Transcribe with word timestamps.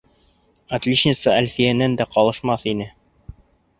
Отличница 0.77 1.35
Әлфиәнән 1.41 1.99
дә 2.03 2.09
ҡалышмаҫ 2.17 2.65
ине. 2.73 2.89